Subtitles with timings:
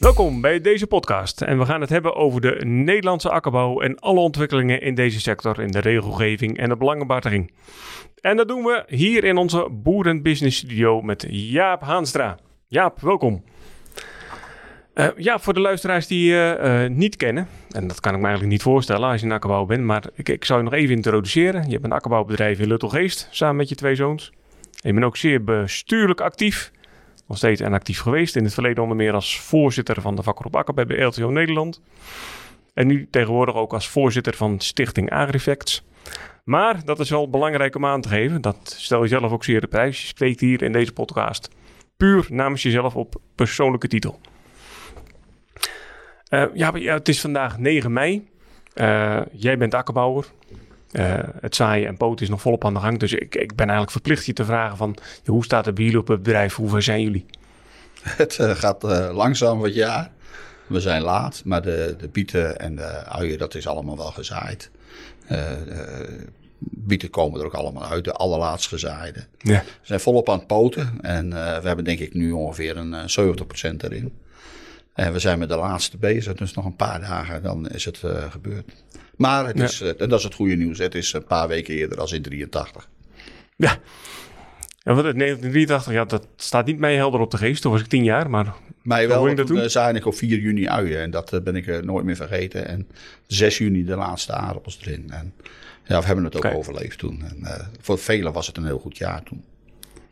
[0.00, 4.20] Welkom bij deze podcast en we gaan het hebben over de Nederlandse akkerbouw en alle
[4.20, 7.52] ontwikkelingen in deze sector in de regelgeving en de belangenbehartiging.
[8.20, 12.38] En dat doen we hier in onze Boerenbusiness Studio met Jaap Haanstra.
[12.66, 13.44] Jaap, welkom.
[14.94, 18.24] Uh, ja, voor de luisteraars die je uh, niet kennen, en dat kan ik me
[18.24, 20.94] eigenlijk niet voorstellen als je een akkerbouwer bent, maar ik, ik zou je nog even
[20.94, 21.64] introduceren.
[21.64, 24.32] Je hebt een akkerbouwbedrijf in Luttelgeest samen met je twee zoons.
[24.70, 26.70] Je bent ook zeer bestuurlijk actief,
[27.30, 28.36] nog steeds en actief geweest.
[28.36, 31.80] In het verleden onder meer als voorzitter van de vakgroep Akkerbouw bij LTO Nederland.
[32.74, 35.84] En nu tegenwoordig ook als voorzitter van Stichting Agrifacts.
[36.44, 38.40] Maar dat is wel belangrijk om aan te geven.
[38.40, 40.00] Dat stel je zelf ook zeer de prijs.
[40.00, 41.48] Je spreekt hier in deze podcast
[42.00, 44.20] puur namens jezelf op persoonlijke titel.
[46.30, 48.28] Uh, ja, het is vandaag 9 mei.
[48.74, 50.26] Uh, jij bent akkerbouwer.
[50.92, 52.98] Uh, het zaaien en poten is nog volop aan de gang.
[52.98, 54.96] Dus ik, ik ben eigenlijk verplicht je te vragen van...
[55.24, 56.54] hoe staat het bij jullie op het bedrijf?
[56.54, 57.26] Hoe ver zijn jullie?
[58.02, 60.10] Het gaat langzaam wat jaar.
[60.66, 64.70] We zijn laat, maar de, de bieten en de uien, dat is allemaal wel gezaaid.
[66.58, 69.26] bieten komen er ook allemaal uit, de allerlaatst gezaaide.
[69.38, 69.58] Ja.
[69.58, 72.94] We zijn volop aan het poten en we hebben denk ik nu ongeveer een
[73.72, 74.12] 70% erin.
[75.00, 78.02] En we zijn met de laatste bezig, dus nog een paar dagen, dan is het
[78.04, 78.72] uh, gebeurd.
[79.16, 82.00] Maar het is, en dat is het goede nieuws, het is een paar weken eerder
[82.00, 82.88] als in 83.
[83.56, 83.78] Ja,
[84.78, 87.62] ja want 1983, ja, dat staat niet mij helder op de geest.
[87.62, 90.38] Toen was ik tien jaar, maar Mij wel, ik dat toen zaaide ik op 4
[90.38, 92.66] juni uien en dat ben ik nooit meer vergeten.
[92.66, 92.88] En
[93.26, 95.10] 6 juni de laatste aardappels erin.
[95.10, 95.34] En
[95.84, 97.22] ja, we hebben het ook overleefd toen.
[97.22, 99.44] En voor velen was het een heel goed jaar toen.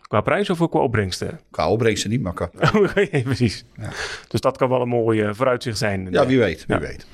[0.09, 1.41] Qua prijs of qua opbrengsten?
[1.51, 2.51] Qua opbrengsten niet, maar qua
[3.25, 3.65] Precies.
[3.77, 3.91] Ja.
[4.29, 6.09] Dus dat kan wel een mooie vooruitzicht zijn.
[6.11, 6.67] Ja, wie weet.
[6.67, 6.83] Wie ja.
[6.83, 7.07] weet.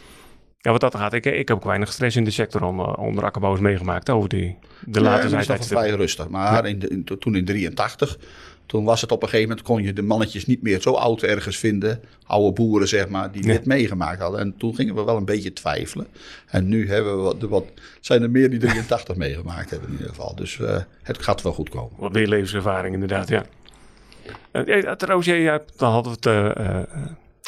[0.59, 1.13] Ja, wat dat gaat.
[1.13, 4.29] Ik, ik heb ook weinig stress in de sector om, uh, onder akkerbouwers meegemaakt over
[4.29, 5.47] die, de late tijd.
[5.47, 6.29] Ja, vrij rustig.
[6.29, 8.19] Maar in in, toen in 83
[8.67, 11.23] toen was het op een gegeven moment, kon je de mannetjes niet meer zo oud
[11.23, 12.01] ergens vinden.
[12.27, 14.41] Oude boeren, zeg maar, die dit meegemaakt hadden.
[14.41, 16.07] En toen gingen we wel een beetje twijfelen.
[16.47, 17.65] En nu hebben we wat, wat
[18.01, 20.35] zijn er meer die 83 meegemaakt hebben in ieder geval.
[20.35, 21.93] Dus uh, het gaat wel goed komen.
[21.97, 23.45] Wat meer levenservaring inderdaad, ja.
[24.53, 25.45] Uh, trouwens, jij,
[25.77, 27.05] daar hadden we het uh,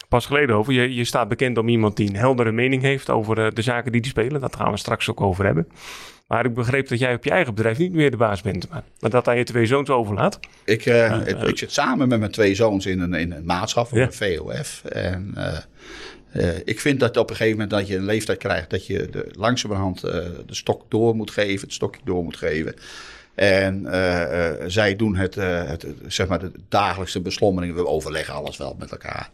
[0.09, 0.73] pas geleden over.
[0.73, 4.01] Je, je staat bekend om iemand die een heldere mening heeft over de zaken die
[4.01, 4.41] die spelen.
[4.41, 5.69] Dat gaan we straks ook over hebben.
[6.27, 8.83] Maar ik begreep dat jij op je eigen bedrijf niet meer de baas bent, maar,
[9.01, 10.41] maar dat aan je twee zoons overlaat.
[10.65, 13.51] Ik, uh, uh, ik zit samen met mijn twee zoons in een, in een
[13.91, 14.85] een VOF.
[14.85, 15.35] En
[16.33, 19.09] uh, ik vind dat op een gegeven moment dat je een leeftijd krijgt, dat je
[19.11, 22.75] de, langzamerhand de stok door moet geven, het stokje door moet geven.
[23.35, 27.75] En uh, uh, zij doen het, uh, het, zeg maar de dagelijkse beslommering.
[27.75, 29.31] We overleggen alles wel met elkaar.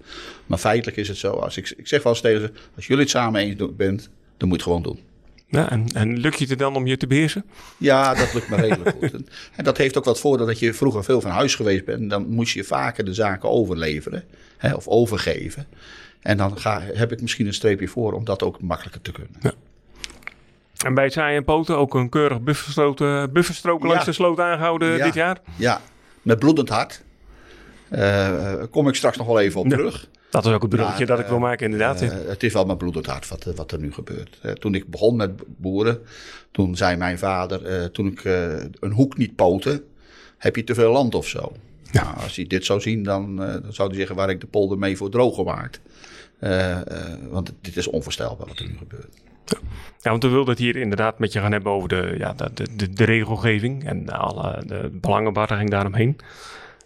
[0.46, 1.30] Maar feitelijk is het zo.
[1.32, 4.48] Als ik, ik zeg wel eens tegen ze: als jullie het samen eens bent, dan
[4.48, 5.11] moet je het gewoon doen.
[5.52, 7.44] Ja, en, en lukt je het dan om je te beheersen?
[7.76, 9.12] Ja, dat lukt me redelijk goed.
[9.12, 9.26] En,
[9.56, 12.10] en, dat heeft ook wat voordeel dat je vroeger veel van huis geweest bent.
[12.10, 14.24] Dan moest je vaker de zaken overleveren
[14.56, 15.66] hè, of overgeven.
[16.20, 19.36] En dan ga, heb ik misschien een streepje voor om dat ook makkelijker te kunnen.
[19.40, 19.52] Ja.
[20.84, 24.04] En bij het zaaien en poten ook een keurig bufferstrook langs ja.
[24.04, 25.04] de sloot aangehouden ja.
[25.04, 25.40] dit jaar?
[25.56, 25.80] Ja,
[26.22, 27.02] met bloedend hart.
[27.90, 30.08] Uh, kom ik straks nog wel even op terug.
[30.32, 32.02] Dat is ook het bruggetje dat ik wil maken, inderdaad.
[32.02, 34.38] Uh, het is wel mijn bloed het hart wat, wat er nu gebeurt.
[34.42, 35.98] Uh, toen ik begon met boeren,
[36.50, 38.24] toen zei mijn vader, uh, toen ik
[38.80, 39.84] een hoek niet poten,
[40.38, 41.52] heb je te veel land of zo.
[41.90, 42.02] Ja.
[42.02, 44.78] Nou, als hij dit zou zien, dan, dan, zou hij zeggen waar ik de polder
[44.78, 45.80] mee voor droog gemaakt.
[47.30, 49.22] want dit is onvoorstelbaar wat er nu gebeurt.
[49.44, 49.58] Ja.
[50.00, 52.66] ja, want we wilden het hier inderdaad met je gaan hebben over de, ja, de,
[52.76, 56.16] de, de regelgeving en alle de belangenbehartiging daaromheen.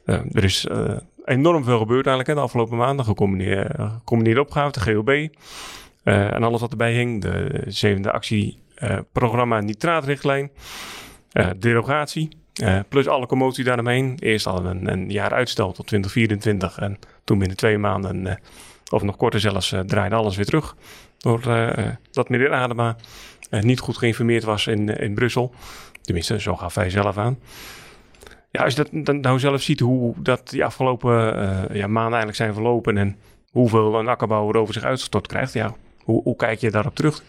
[0.05, 0.67] er is
[1.27, 3.05] enorm veel gebeurd eigenlijk hè, de afgelopen maanden.
[3.05, 5.09] Gecombineerde, gecombineerde opgave, de GOB.
[5.09, 7.23] Uh, en alles wat erbij hing.
[7.23, 10.51] De zevende actieprogramma uh, nitraatrichtlijn.
[11.33, 12.29] Uh, derogatie.
[12.89, 14.17] plus alle commotie daaromheen.
[14.19, 16.79] Eerst we een, een, jaar uitstel tot 2024.
[16.79, 18.41] En toen binnen twee maanden,
[18.91, 20.77] of nog korter zelfs, draaide alles weer terug.
[21.19, 22.97] Doordat meneer Adema
[23.51, 25.55] niet goed geïnformeerd was in, in Brussel.
[26.03, 27.39] Tenminste, zo gaf hij zelf aan.
[28.59, 32.37] Als je dat dan nou zelf ziet hoe dat die afgelopen uh, ja, maanden eigenlijk
[32.37, 33.17] zijn verlopen en
[33.51, 37.23] hoeveel een akkerbouwer over zich uitgestort krijgt, ja, hoe, hoe kijk je daarop terug?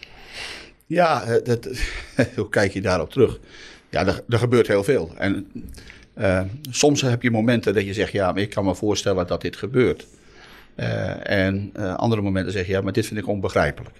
[0.86, 1.68] Ja, dat,
[2.36, 3.38] hoe kijk je daarop terug?
[3.90, 5.12] Ja, er, er gebeurt heel veel.
[5.16, 5.50] En
[6.18, 6.40] uh,
[6.70, 9.56] soms heb je momenten dat je zegt, ja, maar ik kan me voorstellen dat dit
[9.56, 10.06] gebeurt.
[11.22, 13.96] En andere momenten zeg je, ja, maar dit vind ik onbegrijpelijk.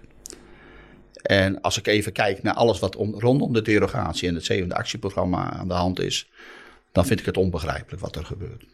[1.22, 4.74] En als ik even kijk naar alles wat om, rondom de derogatie en het zevende
[4.74, 6.28] actieprogramma aan de hand is,
[6.98, 8.64] dan vind ik het onbegrijpelijk wat er gebeurt.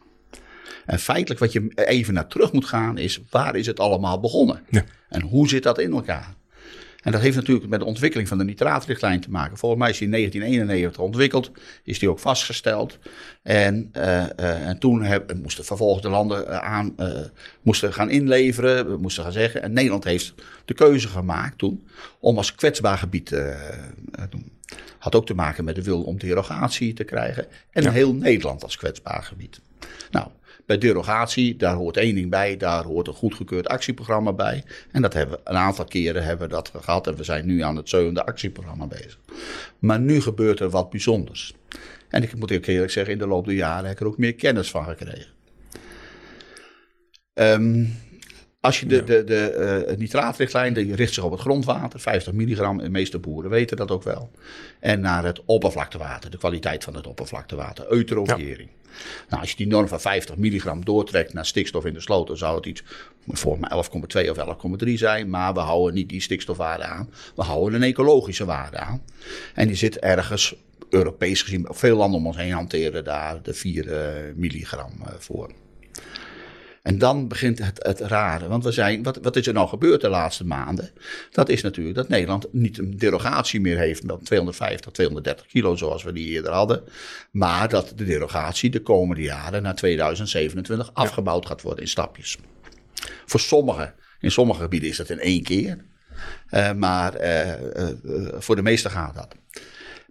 [0.85, 4.63] En feitelijk wat je even naar terug moet gaan is, waar is het allemaal begonnen?
[4.69, 4.83] Ja.
[5.09, 6.35] En hoe zit dat in elkaar?
[7.05, 9.57] En dat heeft natuurlijk met de ontwikkeling van de nitraatrichtlijn te maken.
[9.57, 11.51] Volgens mij is die in 1991 ontwikkeld,
[11.83, 12.97] is die ook vastgesteld.
[13.41, 16.95] En, uh, en toen heb, moesten vervolgens de landen aan,
[17.61, 19.61] moesten gaan inleveren, moesten gaan zeggen.
[19.61, 20.33] En Nederland heeft
[20.65, 21.87] de keuze gemaakt toen
[22.19, 23.55] om als kwetsbaar gebied te
[24.29, 24.51] doen.
[24.97, 27.45] Had ook te maken met de wil om derogatie te krijgen.
[27.71, 29.59] En heel Nederland als kwetsbaar gebied.
[30.11, 30.27] Nou,
[30.65, 34.63] bij derogatie, daar hoort één ding bij, daar hoort een goedgekeurd actieprogramma bij.
[34.91, 37.61] En dat hebben we een aantal keren hebben we dat gehad en we zijn nu
[37.61, 39.19] aan het zevende actieprogramma bezig.
[39.79, 41.53] Maar nu gebeurt er wat bijzonders.
[42.09, 44.35] En ik moet eerlijk zeggen, in de loop der jaren heb ik er ook meer
[44.35, 45.33] kennis van gekregen.
[47.33, 47.93] Um,
[48.65, 52.77] als je de, de, de uh, nitraatrichtlijn, die richt zich op het grondwater, 50 milligram,
[52.77, 54.31] de meeste boeren weten dat ook wel.
[54.79, 58.69] En naar het oppervlaktewater, de kwaliteit van het oppervlaktewater, eutrofiëring.
[59.29, 62.37] Nou, als je die norm van 50 milligram doortrekt naar stikstof in de sloot, dan
[62.37, 62.83] zou het iets
[63.27, 63.69] voor mij
[64.25, 64.37] 11,2 of
[64.83, 65.29] 11,3 zijn.
[65.29, 69.01] Maar we houden niet die stikstofwaarde aan, we houden een ecologische waarde aan.
[69.53, 70.55] En die zit ergens,
[70.89, 75.51] Europees gezien, veel landen om ons heen hanteren daar de 4 uh, milligram uh, voor.
[76.85, 78.47] En dan begint het, het rare.
[78.47, 80.89] Want we zijn, wat, wat is er nou gebeurd de laatste maanden?
[81.31, 86.03] Dat is natuurlijk dat Nederland niet een derogatie meer heeft met 250, 230 kilo zoals
[86.03, 86.83] we die eerder hadden.
[87.31, 92.37] Maar dat de derogatie de komende jaren naar 2027 afgebouwd gaat worden in stapjes.
[93.25, 95.85] Voor sommigen, in sommige gebieden is dat in één keer.
[96.51, 97.89] Uh, maar uh, uh,
[98.37, 99.35] voor de meeste gaat dat.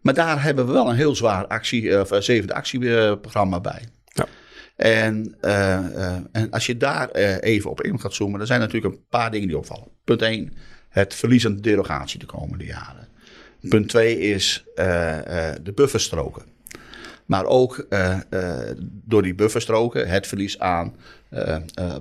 [0.02, 3.82] Maar daar hebben we wel een heel zwaar actie, zevende actieprogramma bij.
[4.76, 5.50] En, uh,
[5.94, 9.04] uh, en als je daar uh, even op in gaat zoomen, dan zijn natuurlijk een
[9.08, 9.88] paar dingen die opvallen.
[10.04, 10.52] Punt 1,
[10.88, 13.08] het verlies aan derogatie de komende jaren.
[13.68, 16.42] Punt 2 is de bufferstroken.
[17.26, 17.86] Maar ook
[18.82, 20.96] door die bufferstroken het verlies aan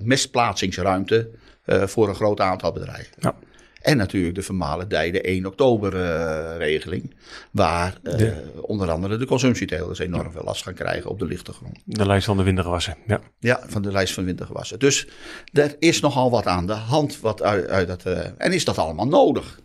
[0.02, 1.30] mestplaatsingsruimte
[1.66, 3.16] voor een groot aantal bedrijven.
[3.20, 3.36] Ja.
[3.84, 7.16] En natuurlijk de vermalendijde 1 oktober uh, regeling.
[7.52, 8.32] Waar uh,
[8.62, 11.78] onder andere de consumptietelers enorm veel last gaan krijgen op de lichte grond.
[11.86, 13.20] De lijst van de wintergewassen, ja.
[13.40, 14.80] Ja, van de lijst van wintergewassen.
[14.80, 15.08] Dus
[15.54, 17.20] er is nogal wat aan de hand.
[17.20, 19.60] Wat uit, uit dat, uh, en is dat allemaal nodig?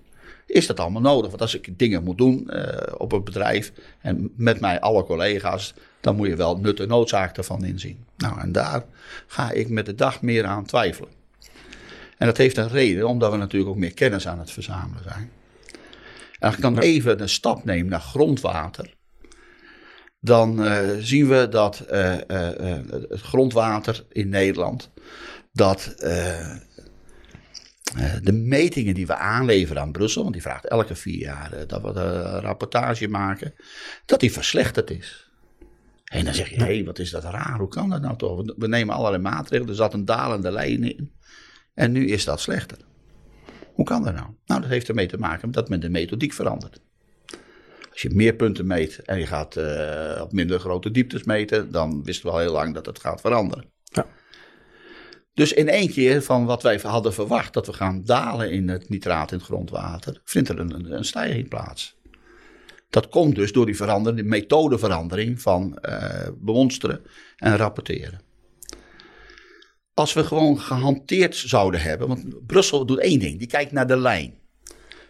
[0.47, 1.29] Is dat allemaal nodig?
[1.29, 2.51] Want als ik dingen moet doen
[2.97, 7.37] op een bedrijf en met mij alle collega's, dan moet je wel nut en noodzaak
[7.37, 8.05] ervan inzien.
[8.17, 8.85] Nou, en daar
[9.27, 11.18] ga ik met de dag meer aan twijfelen.
[12.19, 15.31] En dat heeft een reden, omdat we natuurlijk ook meer kennis aan het verzamelen zijn.
[16.39, 18.97] En als ik dan even een stap neem naar grondwater,
[20.21, 22.21] dan uh, zien we dat uh, uh,
[23.09, 24.91] het grondwater in Nederland,
[25.53, 25.95] dat
[28.23, 31.89] de metingen die we aanleveren aan Brussel, want die vraagt elke vier jaar dat we
[31.89, 33.55] een rapportage maken,
[34.07, 35.31] dat die verslechterd is.
[36.05, 38.55] En dan zeg je, hé, hey, wat is dat raar, hoe kan dat nou toch?
[38.57, 41.13] We nemen allerlei maatregelen, er zat een dalende lijn in.
[41.79, 42.79] En nu is dat slechter.
[43.73, 44.27] Hoe kan dat nou?
[44.47, 46.81] Nou, dat heeft ermee te maken dat men de methodiek verandert.
[47.91, 52.05] Als je meer punten meet en je gaat uh, op minder grote dieptes meten, dan
[52.05, 53.71] wisten we al heel lang dat het gaat veranderen.
[53.85, 54.07] Ja.
[55.35, 58.89] Dus in één keer van wat wij hadden verwacht, dat we gaan dalen in het
[58.89, 61.97] nitraat in het grondwater, vindt er een, een stijging plaats.
[62.91, 67.03] Dat komt dus door die verandering, methodeverandering van uh, bemonsteren
[67.37, 68.27] en rapporteren
[69.99, 72.09] als we gewoon gehanteerd zouden hebben.
[72.09, 74.35] Want Brussel doet één ding: die kijkt naar de lijn.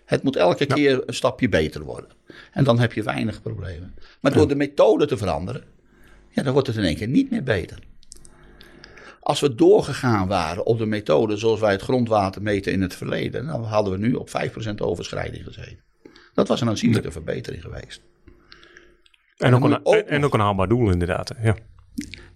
[0.05, 2.11] Het moet elke keer een stapje beter worden.
[2.52, 3.94] En dan heb je weinig problemen.
[4.20, 5.64] Maar door de methode te veranderen,
[6.31, 7.79] ja, dan wordt het in één keer niet meer beter.
[9.20, 13.46] Als we doorgegaan waren op de methode zoals wij het grondwater meten in het verleden,
[13.46, 15.84] dan hadden we nu op 5% overschrijding gezeten.
[16.34, 18.03] Dat was een aanzienlijke verbetering geweest.
[19.36, 21.34] En, ook, een, ook en ook een haalbaar doel, inderdaad.
[21.43, 21.56] Ja.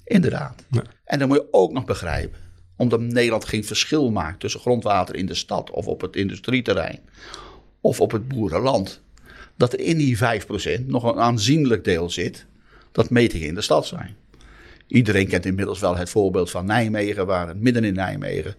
[0.04, 0.64] Inderdaad.
[1.04, 2.38] En dan moet je ook nog begrijpen,
[2.76, 7.00] omdat Nederland geen verschil maakt tussen grondwater in de stad of op het industrieterrein
[7.80, 9.00] of op het boerenland,
[9.56, 10.20] dat er in die 5%
[10.86, 12.46] nog een aanzienlijk deel zit
[12.92, 14.16] dat metingen in de stad zijn.
[14.86, 18.54] Iedereen kent inmiddels wel het voorbeeld van Nijmegen, waar midden in Nijmegen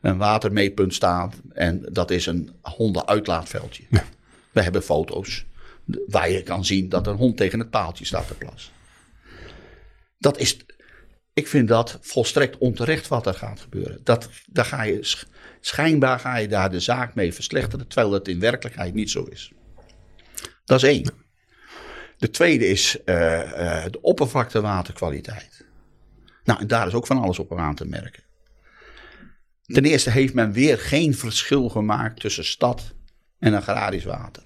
[0.00, 1.34] een watermeetpunt staat.
[1.52, 3.82] En dat is een hondenuitlaatveldje.
[3.90, 4.04] Ja.
[4.52, 5.44] We hebben foto's
[6.06, 8.72] waar je kan zien dat een hond tegen het paaltje staat te plassen.
[10.24, 10.56] Dat is
[11.32, 14.00] ik vind dat volstrekt onterecht wat er gaat gebeuren.
[14.04, 15.26] Dat, daar ga je,
[15.60, 19.52] schijnbaar ga je daar de zaak mee verslechteren, terwijl het in werkelijkheid niet zo is.
[20.64, 21.10] Dat is één.
[22.16, 25.66] De tweede is uh, uh, de oppervlaktewaterkwaliteit.
[26.44, 28.22] Nou, en daar is ook van alles op aan te merken.
[29.62, 32.94] Ten eerste heeft men weer geen verschil gemaakt tussen stad
[33.38, 34.42] en agrarisch water.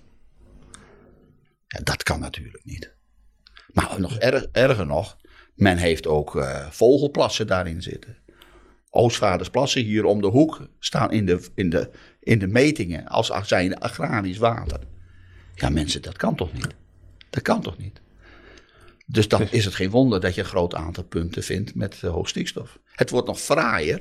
[1.66, 2.96] Ja, dat kan natuurlijk niet.
[3.72, 4.18] Maar nog
[4.52, 5.16] erger nog,
[5.58, 8.16] men heeft ook uh, vogelplassen daarin zitten.
[8.90, 13.78] Oostvaardersplassen hier om de hoek staan in de, in de, in de metingen als zijn
[13.78, 14.80] agrarisch water.
[15.54, 16.74] Ja, mensen, dat kan toch niet?
[17.30, 18.00] Dat kan toch niet?
[19.06, 22.10] Dus dan is het geen wonder dat je een groot aantal punten vindt met uh,
[22.10, 22.78] hoog stikstof.
[22.84, 24.00] Het wordt nog fraaier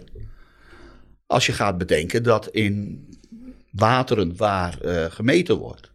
[1.27, 3.05] als je gaat bedenken dat in
[3.71, 5.91] wateren waar uh, gemeten wordt,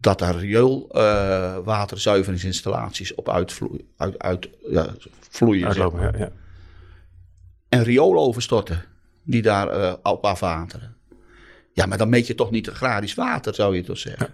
[0.00, 3.88] dat daar rioolwaterzuiveringsinstallaties op uitvloeien.
[3.96, 6.32] Uit, uit, ja, vloeien, Uitlopen, ja, ja.
[7.68, 8.84] En riooloverstorten
[9.22, 10.96] die daar uh, op afwateren.
[11.72, 14.26] Ja, maar dan meet je toch niet agrarisch water, zou je toch zeggen.
[14.26, 14.32] Ja.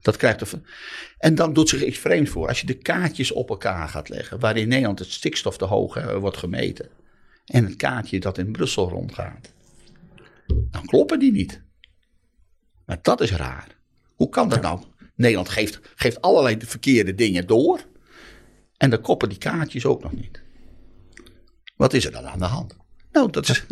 [0.00, 0.48] Dat krijgt er...
[1.18, 2.48] En dan doet zich iets vreemds voor.
[2.48, 5.96] Als je de kaartjes op elkaar gaat leggen, waar in Nederland het stikstof te hoog
[5.96, 6.88] uh, wordt gemeten,
[7.44, 9.52] en het kaartje dat in Brussel rondgaat,
[10.46, 11.62] dan kloppen die niet.
[12.86, 13.78] Maar dat is raar.
[14.20, 14.80] Hoe kan dat nou?
[15.14, 17.80] Nederland geeft, geeft allerlei verkeerde dingen door.
[18.76, 20.42] En dan koppen die kaartjes ook nog niet.
[21.76, 22.76] Wat is er dan aan de hand?
[23.12, 23.64] Nou, dat is.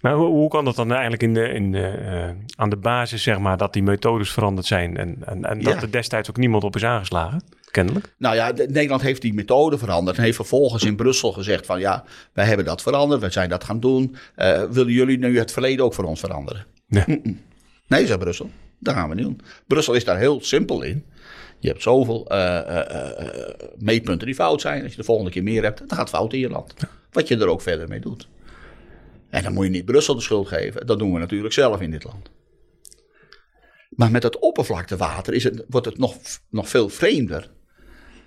[0.00, 3.22] Maar hoe, hoe, kan dat dan eigenlijk in de, in de, uh, aan de basis,
[3.22, 5.80] zeg maar, dat die methodes veranderd zijn en, en, en dat ja.
[5.80, 7.44] er destijds ook niemand op is aangeslagen?
[7.70, 8.14] Kennelijk.
[8.18, 11.80] Nou ja, de, Nederland heeft die methode veranderd en heeft vervolgens in Brussel gezegd van
[11.80, 14.16] ja, wij hebben dat veranderd, wij zijn dat gaan doen.
[14.36, 16.66] Uh, willen jullie nu het verleden ook voor ons veranderen?
[16.86, 17.38] Nee.
[17.86, 18.50] Nee, zei Brussel.
[18.80, 19.40] Dat gaan we niet doen.
[19.66, 21.04] Brussel is daar heel simpel in.
[21.58, 24.82] Je hebt zoveel uh, uh, meetpunten die fout zijn.
[24.82, 26.74] Als je de volgende keer meer hebt, dan gaat fout in je land.
[27.12, 28.28] Wat je er ook verder mee doet.
[29.28, 30.86] En dan moet je niet Brussel de schuld geven.
[30.86, 32.30] Dat doen we natuurlijk zelf in dit land.
[33.90, 36.16] Maar met het oppervlaktewater is het, wordt het nog,
[36.50, 37.50] nog veel vreemder.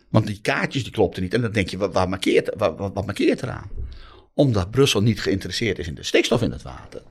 [0.09, 1.33] Want die kaartjes die klopten niet.
[1.33, 3.69] En dan denk je, wat, wat, markeert, wat, wat markeert eraan?
[4.33, 7.01] Omdat Brussel niet geïnteresseerd is in de stikstof in het water.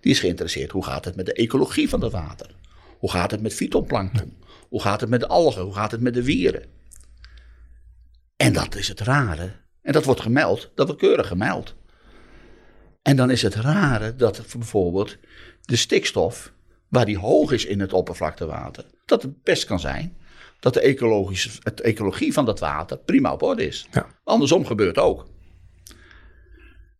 [0.00, 2.54] Die is geïnteresseerd, hoe gaat het met de ecologie van het water?
[3.02, 4.36] Hoe gaat het met fytoplankton?
[4.68, 5.62] Hoe gaat het met de algen?
[5.62, 6.64] Hoe gaat het met de wieren?
[8.36, 9.52] En dat is het rare.
[9.80, 11.74] En dat wordt gemeld, dat wordt keurig gemeld.
[13.02, 15.16] En dan is het rare dat bijvoorbeeld
[15.60, 16.52] de stikstof,
[16.88, 20.16] waar die hoog is in het oppervlaktewater, dat het best kan zijn
[20.60, 23.86] dat de ecologische, het ecologie van dat water prima op orde is.
[23.90, 24.06] Ja.
[24.24, 25.26] Andersom gebeurt ook.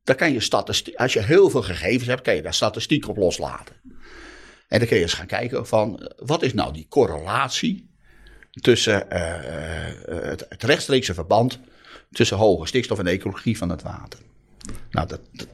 [0.04, 3.16] Daar kan je statistiek, als je heel veel gegevens hebt, kan je daar statistiek op
[3.16, 3.76] loslaten.
[4.72, 7.90] En dan kun je eens gaan kijken van, wat is nou die correlatie
[8.50, 9.18] tussen uh,
[10.06, 11.60] het, het, rechtstreekse verband
[12.10, 14.18] tussen hoge stikstof en de ecologie van het water.
[14.90, 15.48] Nou, dat, dat,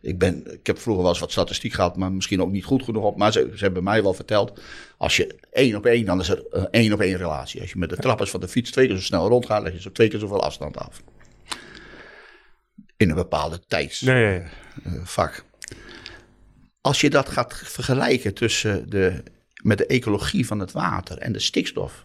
[0.00, 2.82] ik, ben, ik heb vroeger wel eens wat statistiek gehad, maar misschien ook niet goed
[2.82, 3.16] genoeg op.
[3.16, 4.60] Maar ze, ze hebben mij wel verteld,
[4.96, 7.60] als je één op één, dan is er een één op één relatie.
[7.60, 9.80] Als je met de trappers van de fiets twee keer zo snel rondgaat, leg je
[9.80, 11.02] zo twee keer zoveel afstand af.
[12.96, 14.14] In een bepaalde tijdsvak.
[14.14, 14.38] Nee, nee,
[14.84, 15.42] nee.
[16.84, 19.22] Als je dat gaat vergelijken tussen de,
[19.62, 22.04] met de ecologie van het water en de stikstof,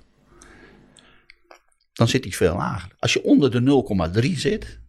[1.94, 2.96] dan zit die veel lager.
[3.00, 4.80] Als je onder de 0,3 zit,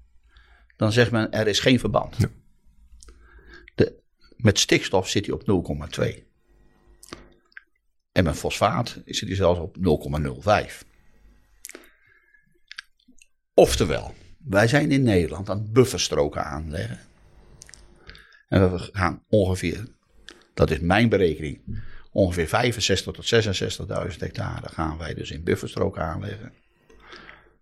[0.77, 2.17] dan zegt men er is geen verband.
[2.19, 2.29] Ja.
[3.75, 4.03] De,
[4.37, 5.67] met stikstof zit hij op
[5.99, 6.23] 0,2.
[8.13, 10.87] En met fosfaat zit hij zelfs op 0,05.
[13.55, 17.10] Oftewel, wij zijn in Nederland aan bufferstroken aanleggen.
[18.51, 19.85] En we gaan ongeveer,
[20.55, 21.61] dat is mijn berekening,
[22.13, 23.35] ongeveer 65 tot
[24.13, 26.53] 66.000 hectare gaan wij dus in bufferstroken aanleggen.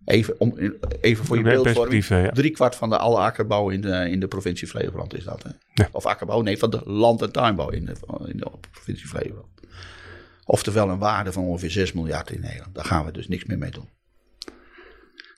[0.04, 0.58] Even, om,
[1.00, 2.06] even voor je beeldvorming.
[2.06, 2.30] Ja.
[2.30, 5.42] Drie kwart van de alle akkerbouw in de, in de provincie Flevoland is dat.
[5.42, 5.50] Hè?
[5.74, 5.88] Ja.
[5.92, 7.94] Of akkerbouw, nee, van de land- en tuinbouw in de,
[8.26, 9.46] in de provincie Flevoland.
[10.44, 12.74] Oftewel een waarde van ongeveer 6 miljard in Nederland.
[12.74, 13.88] Daar gaan we dus niks meer mee doen.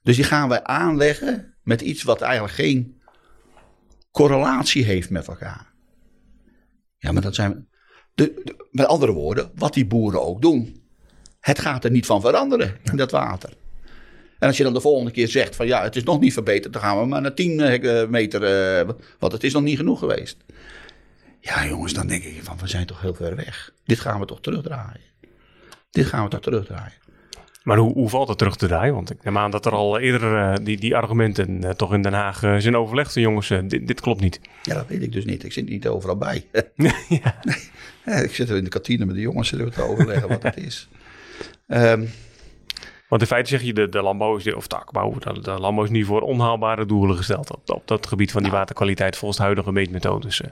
[0.03, 3.00] Dus die gaan wij aanleggen met iets wat eigenlijk geen
[4.11, 5.73] correlatie heeft met elkaar.
[6.99, 7.69] Ja, maar dat zijn.
[8.15, 10.83] De, de, met andere woorden, wat die boeren ook doen.
[11.41, 13.53] Het gaat er niet van veranderen in dat water.
[14.39, 16.73] En als je dan de volgende keer zegt van ja, het is nog niet verbeterd,
[16.73, 18.43] dan gaan we maar naar 10 meter,
[18.81, 20.37] uh, want het is nog niet genoeg geweest.
[21.41, 23.73] Ja, jongens, dan denk ik van we zijn toch heel ver weg.
[23.85, 25.01] Dit gaan we toch terugdraaien.
[25.91, 26.99] Dit gaan we toch terugdraaien.
[27.63, 28.95] Maar hoe, hoe valt het terug te draaien?
[28.95, 32.03] Want ik neem aan dat er al eerder uh, die, die argumenten uh, toch in
[32.03, 33.15] Den Haag uh, zijn overlegd.
[33.15, 34.41] Jongens, dit, dit, klopt niet.
[34.63, 35.45] Ja, dat weet ik dus niet.
[35.45, 36.47] Ik zit niet overal bij.
[37.09, 37.41] ja.
[38.05, 40.57] nee, ik zit in de kantine met de jongens zullen we te overleggen wat het
[40.57, 40.89] is.
[41.67, 42.09] Um,
[43.09, 45.85] want in feite zeg je, de, de landbouw is, of de akkerbouw, de, de landbouw
[45.85, 49.39] is niet voor onhaalbare doelen gesteld op, op dat gebied van die nou, waterkwaliteit volgens
[49.39, 50.43] de huidige meetmethodes.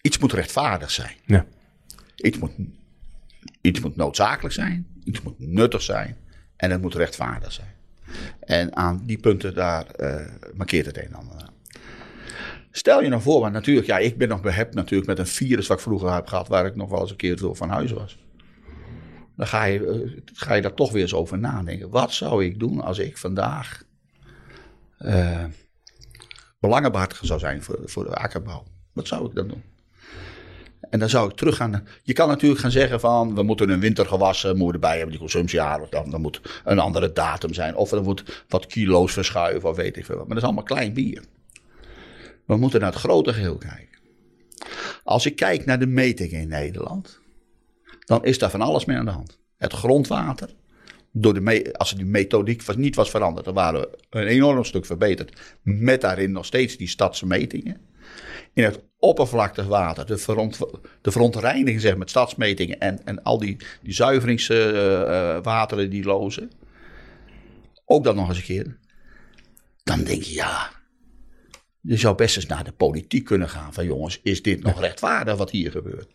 [0.00, 1.16] Iets moet rechtvaardig zijn.
[1.26, 1.46] Ja.
[2.16, 2.50] Iets, moet,
[3.60, 6.16] iets moet noodzakelijk zijn, iets moet nuttig zijn
[6.56, 7.74] en het moet rechtvaardig zijn.
[8.40, 11.50] En aan die punten daar uh, markeert het een en ander aan.
[12.70, 15.66] Stel je nou voor, maar natuurlijk, ja, ik ben nog behept natuurlijk met een virus
[15.66, 17.90] wat ik vroeger heb gehad, waar ik nog wel eens een keer door van huis
[17.90, 18.18] was.
[19.36, 21.90] Dan ga je, ga je daar toch weer eens over nadenken.
[21.90, 23.82] Wat zou ik doen als ik vandaag
[24.98, 25.44] uh,
[27.20, 28.64] zou zijn voor, voor de akkerbouw.
[28.92, 29.62] Wat zou ik dan doen?
[30.90, 31.86] En dan zou ik terug gaan.
[32.02, 35.80] Je kan natuurlijk gaan zeggen van we moeten een wintergewassen moeten erbij hebben, die consumptiejaar.
[35.90, 37.76] Dan, dan moet een andere datum zijn.
[37.76, 40.26] Of er moet wat kilo's verschuiven of weet ik veel wat.
[40.26, 41.22] Maar dat is allemaal klein bier.
[42.44, 43.98] We moeten naar het grote geheel kijken.
[45.04, 47.20] Als ik kijk naar de metingen in Nederland,
[48.04, 49.38] dan is daar van alles mee aan de hand.
[49.56, 50.54] Het grondwater,
[51.12, 54.86] door de als die methodiek was, niet was veranderd, dan waren we een enorm stuk
[54.86, 55.58] verbeterd.
[55.62, 57.80] Met daarin nog steeds die stadsmetingen.
[58.52, 60.48] In het oppervlakkig water, de,
[61.00, 66.50] de verontreiniging zeg, met stadsmetingen en, en al die, die zuiveringswateren uh, die lozen.
[67.84, 68.76] Ook dat nog eens een keer.
[69.84, 70.70] Dan denk je, ja,
[71.80, 73.72] je zou best eens naar de politiek kunnen gaan.
[73.72, 76.08] Van jongens, is dit nog rechtvaardig wat hier gebeurt?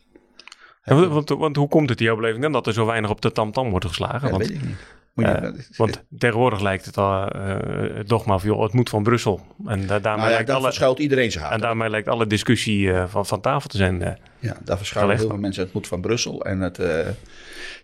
[0.84, 3.22] Ja, want, want, hoe komt het in jouw beleving dan dat er zo weinig op
[3.22, 4.30] de tamtam wordt geslagen?
[4.30, 4.78] want, weet ik niet.
[5.18, 7.58] Uh, want tegenwoordig lijkt het al uh,
[7.96, 9.42] het dogma van joh, het moet van Brussel.
[9.66, 13.26] En daarmee nou ja, alle, verschuilt iedereen zich En daarmee lijkt alle discussie uh, van,
[13.26, 14.18] van tafel te zijn.
[14.40, 16.46] ja, daar verschuilen heel veel mensen het moet van Brussel.
[16.46, 16.80] En het,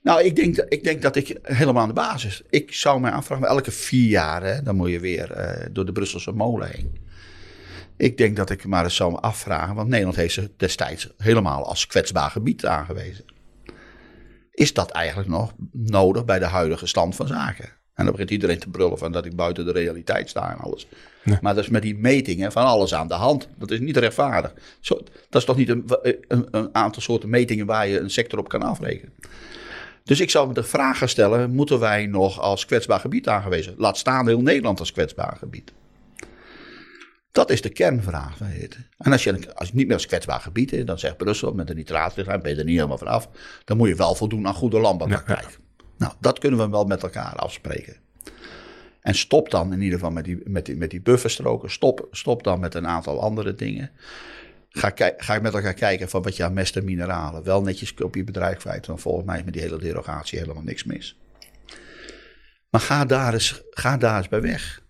[0.01, 2.41] nou, ik denk, ik denk dat ik helemaal aan de basis.
[2.49, 5.29] Ik zou mij afvragen, elke vier jaar, hè, dan moet je weer
[5.71, 6.97] door de Brusselse molen heen.
[7.97, 11.87] Ik denk dat ik maar eens zou afvragen, want Nederland heeft ze destijds helemaal als
[11.87, 13.25] kwetsbaar gebied aangewezen.
[14.53, 17.69] Is dat eigenlijk nog nodig bij de huidige stand van zaken?
[17.93, 20.87] En dan begint iedereen te brullen van dat ik buiten de realiteit sta en alles.
[21.41, 23.47] Maar dat is met die metingen van alles aan de hand.
[23.57, 24.53] Dat is niet rechtvaardig.
[24.79, 24.95] Zo,
[25.29, 25.85] dat is toch niet een,
[26.27, 29.13] een, een, aantal soorten metingen waar je een sector op kan afrekenen.
[30.03, 33.73] Dus ik zou me de vraag gaan stellen: moeten wij nog als kwetsbaar gebied aangewezen?
[33.77, 35.71] Laat staan heel Nederland als kwetsbaar gebied.
[37.33, 38.37] Dat is de kernvraag.
[38.97, 41.67] En als je, als je niet meer als kwetsbaar gebied is, dan zegt Brussel met
[41.67, 43.29] de nitraatrichtlijn, ben je er niet helemaal vanaf.
[43.65, 45.59] Dan moet je wel voldoen aan goede landbouwpraktijk.
[45.97, 47.95] Nou, dat kunnen we wel met elkaar afspreken.
[49.01, 51.71] En stop dan in ieder geval met die, met die, met die bufferstroken.
[51.71, 53.91] Stop, stop dan met een aantal andere dingen.
[54.69, 58.15] Ga, ga met elkaar kijken van wat je aan mest en mineralen wel netjes op
[58.15, 58.85] je bedrijf kwijt.
[58.85, 61.17] Dan volgens mij is met die hele derogatie helemaal niks mis.
[62.69, 64.82] Maar ga daar eens, ga daar eens bij weg.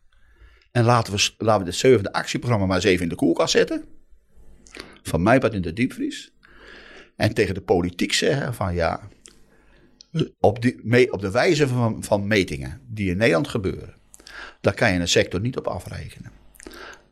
[0.73, 3.85] En laten we, laten we zevende actieprogramma maar eens even in de koelkast zetten.
[5.01, 6.33] Van mij wat in de diepvries.
[7.15, 9.09] En tegen de politiek zeggen van ja,
[10.39, 13.95] op, die, op de wijze van, van metingen die in Nederland gebeuren,
[14.61, 16.31] daar kan je een sector niet op afrekenen.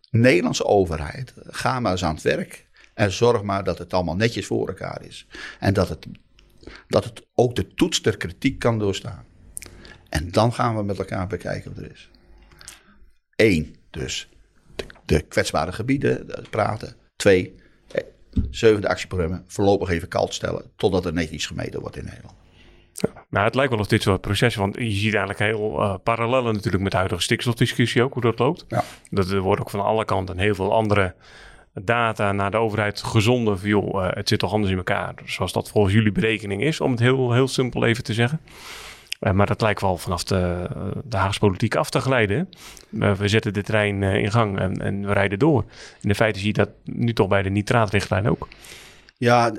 [0.10, 4.46] Nederlandse overheid, ga maar eens aan het werk en zorg maar dat het allemaal netjes
[4.46, 5.28] voor elkaar is.
[5.60, 6.08] En dat het,
[6.88, 9.26] dat het ook de toets der kritiek kan doorstaan.
[10.10, 12.11] En dan gaan we met elkaar bekijken wat er is.
[13.42, 14.30] Eén, dus
[14.76, 16.96] de, de kwetsbare gebieden praten.
[17.16, 17.56] Twee,
[17.92, 18.04] eh,
[18.50, 22.36] zevende actieprogramma voorlopig even koud stellen totdat er netjes gemeten wordt in Nederland.
[22.94, 25.96] Ja, nou, het lijkt wel of dit soort processen, want je ziet eigenlijk heel uh,
[26.04, 28.66] parallellen natuurlijk met de huidige stikstofdiscussie ook, hoe dat loopt.
[28.68, 28.84] Ja.
[29.10, 31.16] Dat er wordt ook van alle kanten heel veel andere
[31.74, 33.60] data naar de overheid gezonden.
[33.60, 36.82] Van, joh, uh, het zit toch anders in elkaar, zoals dat volgens jullie berekening is,
[36.82, 38.40] om het heel, heel simpel even te zeggen.
[39.22, 40.68] Uh, maar dat lijkt wel vanaf de,
[41.04, 42.50] de Haagse politiek af te glijden.
[42.90, 45.66] We zetten de trein uh, in gang en, en, we rijden door.
[46.02, 48.48] In feite zie je dat nu toch bij de nitraatrichtlijn ook.
[49.18, 49.52] Ja,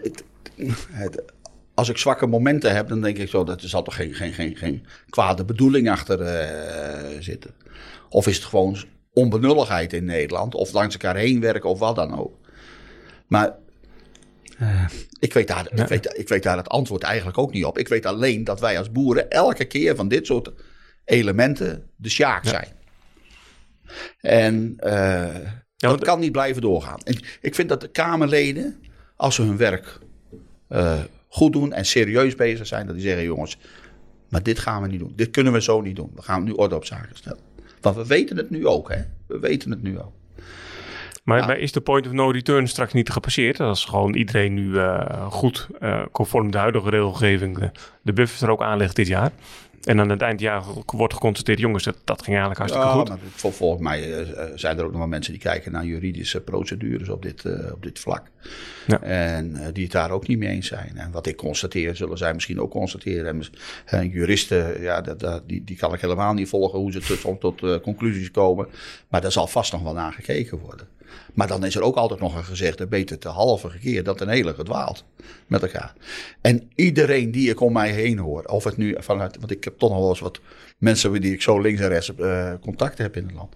[0.91, 1.23] het,
[1.75, 4.33] als ik zwakke momenten heb, dan denk ik zo, dat er zal toch geen, geen,
[4.33, 6.19] geen, geen kwade bedoeling achter
[7.21, 7.51] zitten.
[8.09, 8.77] Of is het gewoon
[9.13, 12.39] onbenulligheid in Nederland, of langs elkaar heen werken of wat dan ook.
[13.27, 13.55] Maar
[14.63, 14.85] uh,
[15.19, 17.79] ik, weet daar, ik, weet, ik weet daar het antwoord eigenlijk ook niet op.
[17.79, 20.53] Ik weet alleen dat wij als boeren elke keer van dit soort
[21.05, 22.69] elementen de sjaak zijn.
[24.21, 25.37] En uh,
[25.77, 27.01] dat kan niet blijven doorgaan.
[27.01, 28.77] En ik vind dat de Kamerleden,
[29.17, 29.99] als ze hun werk
[30.69, 33.59] uh, goed doen en serieus bezig zijn, dat die zeggen: jongens,
[34.29, 35.13] maar dit gaan we niet doen.
[35.17, 36.13] Dit kunnen we zo niet doen.
[36.15, 37.41] We gaan nu orde op zaken stellen.
[37.81, 39.03] Want we weten het nu ook, hè?
[39.27, 40.13] We weten het nu ook.
[41.23, 43.61] Maar, is de point of no return straks niet gepasseerd?
[43.61, 47.71] Als gewoon iedereen nu uh, goed, uh, conform de huidige regelgeving, de,
[48.03, 49.33] de buffers er ook aanlegt dit jaar.
[49.83, 53.09] En aan het eindjaar wordt geconstateerd, jongens, dat, dat ging eigenlijk hartstikke ja, goed.
[53.09, 57.09] Maar volgens mij uh, zijn er ook nog wel mensen die kijken naar juridische procedures
[57.09, 58.23] op dit, uh, op dit vlak.
[58.87, 59.01] Ja.
[59.03, 60.93] En uh, die het daar ook niet mee eens zijn.
[60.97, 63.43] En wat ik constateer, zullen zij misschien ook constateren.
[63.85, 67.41] En, juristen, ja, dat, dat, die, die kan ik helemaal niet volgen hoe ze tot,
[67.41, 68.67] tot conclusies komen.
[69.09, 70.87] Maar daar zal vast nog wel naar gekeken worden.
[71.35, 74.29] Maar dan is er ook altijd nog een gezegde, beter te halve keer dat een
[74.29, 75.05] hele gedwaald
[75.47, 75.93] met elkaar.
[76.41, 79.79] En iedereen die ik om mij heen hoor, of het nu vanuit, want ik heb
[79.79, 80.41] toch nog wel eens wat
[80.79, 83.55] mensen die ik zo links en rechts uh, contact heb in het land.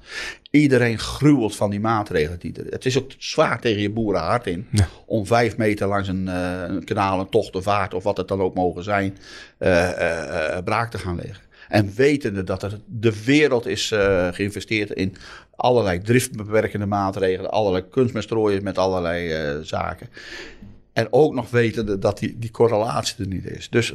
[0.50, 2.38] Iedereen gruwelt van die maatregelen.
[2.38, 4.68] Die er, het is ook zwaar tegen je boerenhart in
[5.06, 8.28] om vijf meter langs een, uh, een, kanaal, een tocht, een vaart of wat het
[8.28, 9.18] dan ook mogen zijn,
[9.58, 11.45] uh, braak te gaan leggen.
[11.68, 15.16] En wetende dat er de wereld is uh, geïnvesteerd in
[15.56, 20.08] allerlei driftbeperkende maatregelen, allerlei kunstmestrooien met allerlei uh, zaken.
[20.92, 23.68] En ook nog wetende dat die, die correlatie er niet is.
[23.70, 23.94] Dus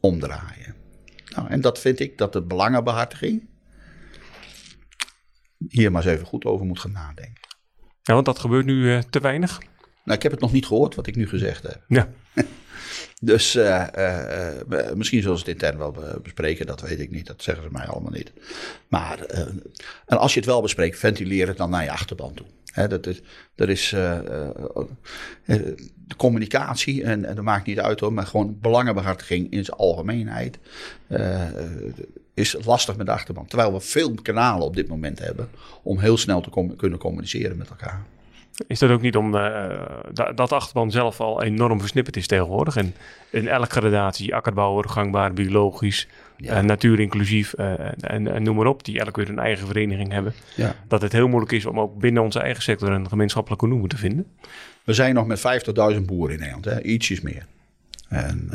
[0.00, 0.74] omdraaien.
[1.34, 3.48] Nou, en dat vind ik dat de belangenbehartiging
[5.68, 7.44] hier maar eens even goed over moet gaan nadenken.
[8.02, 9.60] Ja, want dat gebeurt nu uh, te weinig.
[10.06, 11.80] Nou, ik heb het nog niet gehoord wat ik nu gezegd heb.
[11.88, 12.08] Ja.
[13.20, 17.26] dus uh, uh, misschien zullen ze het intern wel bespreken, dat weet ik niet.
[17.26, 18.32] Dat zeggen ze mij allemaal niet.
[18.88, 19.18] Maar
[20.06, 22.46] en als je het wel bespreekt, ventileer het dan naar je achterban toe.
[22.72, 23.22] He, dat is,
[23.54, 25.74] er is de
[26.16, 30.58] communicatie, en, en dat maakt niet uit hoor, maar gewoon belangenbehartiging in zijn algemeenheid
[32.34, 33.46] is lastig met de achterban.
[33.46, 35.48] Terwijl we veel kanalen op dit moment hebben
[35.82, 38.04] om heel snel te kunnen communiceren met elkaar.
[38.66, 39.80] Is dat ook niet om uh,
[40.34, 42.76] dat achterban zelf al enorm versnipperd is tegenwoordig?
[42.76, 42.94] En
[43.30, 46.58] in elke gradatie, akkerbouwer, gangbaar, biologisch, ja.
[46.58, 50.12] uh, natuur inclusief uh, en, en, noem maar op, die elke weer een eigen vereniging
[50.12, 50.34] hebben.
[50.54, 50.74] Ja.
[50.88, 53.96] Dat het heel moeilijk is om ook binnen onze eigen sector een gemeenschappelijke noemer te
[53.96, 54.26] vinden.
[54.84, 55.38] We zijn nog met
[55.94, 56.82] 50.000 boeren in Nederland, hè?
[56.82, 57.46] ietsjes meer.
[58.08, 58.50] En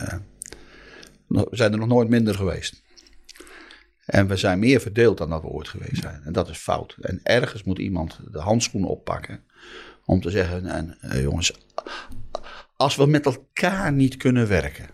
[1.27, 2.81] we zijn er nog nooit minder geweest.
[4.05, 6.21] En we zijn meer verdeeld dan dat we ooit geweest zijn.
[6.23, 6.97] En dat is fout.
[7.01, 9.43] En ergens moet iemand de handschoenen oppakken
[10.05, 11.53] om te zeggen: en, eh, jongens,
[12.75, 14.89] als we met elkaar niet kunnen werken,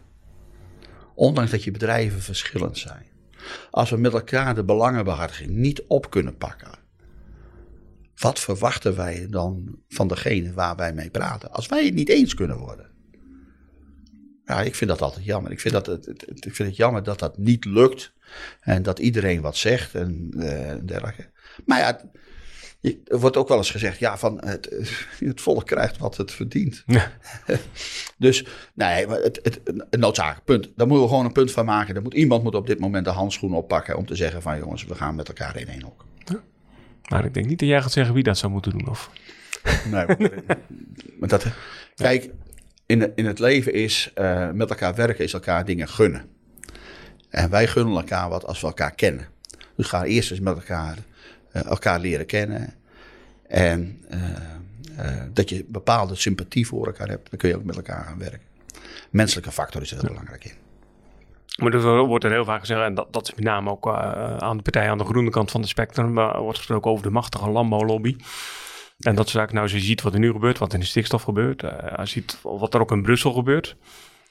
[1.15, 3.05] ondanks dat je bedrijven verschillend zijn,
[3.71, 6.71] als we met elkaar de belangenbehartiging niet op kunnen pakken,
[8.15, 11.51] wat verwachten wij dan van degene waar wij mee praten?
[11.51, 12.89] Als wij het niet eens kunnen worden.
[14.45, 15.51] Ja, ik vind dat altijd jammer.
[15.51, 16.07] Ik vind, dat het,
[16.45, 18.13] ik vind het jammer dat dat niet lukt.
[18.59, 21.29] En dat iedereen wat zegt en uh, dergelijke.
[21.65, 22.01] Maar ja,
[23.05, 24.69] er wordt ook wel eens gezegd, ja, van het,
[25.19, 26.83] het volk krijgt wat het verdient.
[26.85, 27.11] Ja.
[28.17, 30.69] dus nee, het, het, een noodzakelijk punt.
[30.75, 31.95] Daar moeten we gewoon een punt van maken.
[31.95, 34.85] Er moet, iemand moet op dit moment de handschoen oppakken om te zeggen van jongens,
[34.85, 36.05] we gaan met elkaar in één hok.
[36.25, 36.39] Ja.
[37.07, 38.89] Maar ik denk niet dat jij gaat zeggen wie dat zou moeten doen.
[38.89, 39.09] Of?
[39.91, 40.05] Nee,
[41.19, 41.45] maar dat,
[41.95, 42.29] kijk,
[42.85, 46.25] in, in het leven is uh, met elkaar werken, is elkaar dingen gunnen.
[47.29, 49.27] En wij gunnen elkaar wat als we elkaar kennen.
[49.75, 50.97] Dus ga eerst eens met elkaar,
[51.65, 52.73] elkaar leren kennen.
[53.47, 54.17] En uh,
[55.33, 57.29] dat je bepaalde sympathie voor elkaar hebt.
[57.29, 58.41] Dan kun je ook met elkaar gaan werken.
[59.09, 60.53] Menselijke factor is er heel belangrijk in.
[61.57, 64.57] Maar er wordt er heel vaak gezegd, en dat, dat is met name ook aan
[64.57, 67.49] de partij aan de groene kant van de spectrum, maar wordt gesproken over de machtige
[67.49, 68.15] landbouwlobby.
[68.97, 71.21] En dat eigenlijk, nou, als je ziet wat er nu gebeurt, wat in de stikstof
[71.23, 73.75] gebeurt, uh, als je ziet wat er ook in Brussel gebeurt.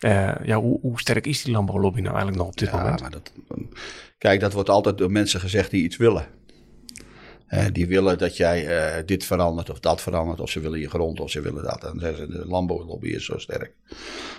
[0.01, 3.01] Uh, ja, hoe, hoe, sterk is die landbouwlobby nou eigenlijk nog op dit ja, moment?
[3.01, 3.33] Maar dat,
[4.19, 6.27] kijk, dat wordt altijd door mensen gezegd die iets willen.
[7.73, 8.67] Die willen dat jij
[8.99, 11.85] uh, dit verandert of dat verandert, of ze willen je grond of ze willen dat.
[11.85, 13.73] En de landbouwlobby is zo sterk.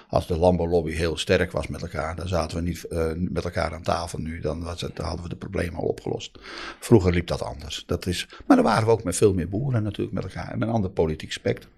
[0.10, 3.74] Als de landbouwlobby heel sterk was met elkaar, dan zaten we niet uh, met elkaar
[3.74, 4.40] aan tafel nu.
[4.40, 4.64] Dan
[4.96, 6.40] hadden we de problemen al opgelost.
[6.80, 7.84] Vroeger liep dat anders.
[7.86, 10.52] Dat is, maar dan waren we ook met veel meer boeren natuurlijk met elkaar.
[10.52, 11.72] En met een ander politiek spectrum.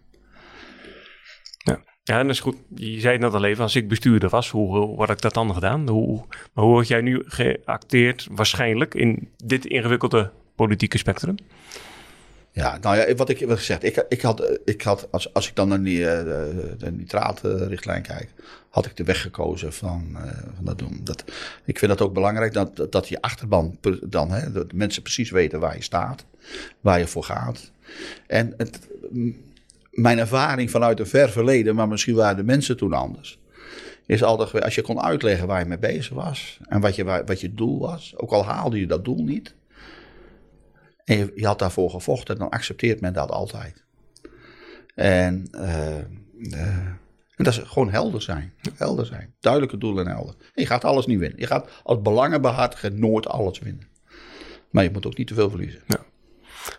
[1.57, 1.83] Ja.
[2.03, 2.57] Ja, dat is goed.
[2.75, 5.33] Je zei het net al even, als ik bestuurder was, hoe, hoe had ik dat
[5.33, 5.89] dan gedaan?
[5.89, 11.35] Hoe, maar hoe word jij nu geacteerd, waarschijnlijk, in dit ingewikkelde politieke spectrum?
[12.51, 15.55] Ja, nou ja, wat ik heb gezegd, ik, ik had, ik had als, als ik
[15.55, 16.05] dan naar die, uh,
[16.77, 18.29] de, nitraatrichtlijn kijk,
[18.69, 20.21] had ik de weg gekozen van, uh,
[20.55, 20.99] van dat doen.
[21.03, 21.23] Dat,
[21.65, 25.59] ik vind dat ook belangrijk, dat, dat je achterban dan, hè, dat mensen precies weten
[25.59, 26.25] waar je staat,
[26.81, 27.71] waar je voor gaat.
[28.27, 28.79] En het,
[29.91, 33.39] mijn ervaring vanuit een ver verleden, maar misschien waren de mensen toen anders.
[34.05, 37.41] Is altijd, als je kon uitleggen waar je mee bezig was en wat je, wat
[37.41, 39.53] je doel was, ook al haalde je dat doel niet,
[41.09, 43.83] en je, je had daarvoor gevochten, dan accepteert men dat altijd.
[44.95, 45.97] En, uh,
[46.37, 46.77] uh,
[47.35, 48.53] en dat is gewoon helder zijn.
[48.75, 49.33] Helder zijn.
[49.39, 50.35] Duidelijke doelen en helder.
[50.39, 51.39] En je gaat alles niet winnen.
[51.39, 53.87] Je gaat als belangenbehartiger nooit alles winnen.
[54.69, 55.81] Maar je moet ook niet te veel verliezen.
[55.87, 55.99] Ja.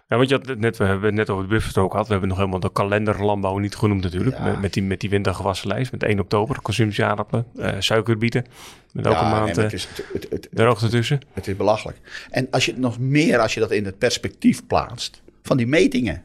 [0.09, 2.07] Ja, want je had net, we hebben het net over de buffer ook gehad.
[2.07, 4.39] We hebben nog helemaal de kalenderlandbouw niet genoemd natuurlijk.
[4.39, 5.93] Met, met, die, met die wintergewassenlijst.
[5.93, 8.45] Met 1 oktober, consumptieaardappelen, uh, suikerbieten.
[8.93, 11.21] Met elke ja, maand nee, het is, het, het, droogte tussen.
[11.33, 11.99] Het is belachelijk.
[12.31, 16.23] En als je nog meer, als je dat in het perspectief plaatst van die metingen.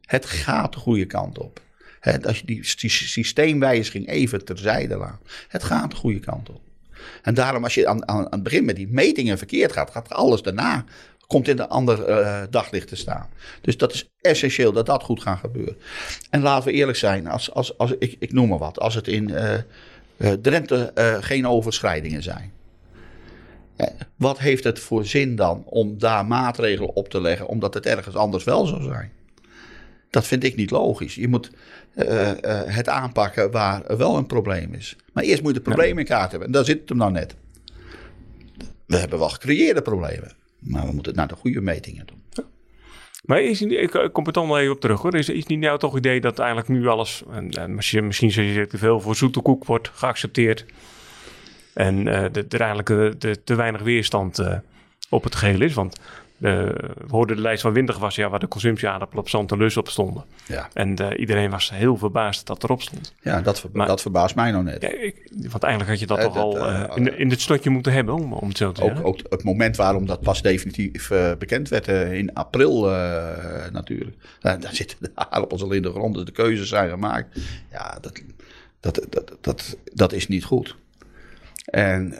[0.00, 1.60] Het gaat de goede kant op.
[2.22, 5.20] als je die, die systeemwijziging even terzijde laat.
[5.48, 6.60] Het gaat de goede kant op.
[7.22, 10.10] En daarom als je aan, aan, aan het begin met die metingen verkeerd gaat, gaat
[10.10, 10.84] alles daarna
[11.28, 13.28] komt in een ander uh, daglicht te staan.
[13.60, 15.76] Dus dat is essentieel dat dat goed gaat gebeuren.
[16.30, 19.08] En laten we eerlijk zijn, als, als, als, ik, ik noem maar wat, als het
[19.08, 19.54] in uh,
[20.42, 22.52] Drenthe geen overschrijdingen zijn.
[24.16, 28.16] wat heeft het voor zin dan om daar maatregelen op te leggen, omdat het ergens
[28.16, 29.12] anders wel zou zijn?
[30.10, 31.14] Dat vind ik niet logisch.
[31.14, 31.50] Je moet
[32.66, 34.96] het aanpakken waar wel een probleem is.
[35.12, 36.48] Maar eerst moet je het probleem in kaart hebben.
[36.48, 37.34] En daar zit het hem nou net.
[38.86, 40.32] we hebben wel gecreëerde problemen.
[40.58, 42.17] Maar we moeten naar de goede metingen doen.
[43.28, 45.14] Maar is, ik, kom er toch nog even op terug hoor.
[45.14, 48.66] Is, is niet jouw toch idee dat eigenlijk nu alles, en, en misschien, misschien je
[48.66, 50.64] te veel, voor zoete koek wordt geaccepteerd.
[51.74, 54.54] En er eigenlijk de, de, te weinig weerstand uh,
[55.08, 55.74] op het geheel is.
[55.74, 56.00] Want
[56.38, 59.88] we hoorden de lijst van wintergewas, ja, waar de consumptieaardappelen op zand en lus op
[59.88, 60.24] stonden.
[60.46, 60.68] Ja.
[60.72, 63.14] En uh, iedereen was heel verbaasd dat erop stond.
[63.20, 64.82] Ja, dat, ver, maar, dat verbaast mij nog net.
[64.82, 67.40] Ja, ik, want eigenlijk had je dat uh, toch dat, al uh, in, in het
[67.40, 69.06] stotje moeten hebben, om, om het zo te ook, zeggen.
[69.06, 72.84] Ook het moment waarom dat pas definitief bekend werd, in april
[73.72, 74.16] natuurlijk.
[74.40, 77.40] daar zitten de aardappels al in de grond, dus de keuzes zijn gemaakt.
[77.70, 78.22] Ja, dat,
[78.80, 80.76] dat, dat, dat, dat is niet goed.
[81.64, 82.14] En...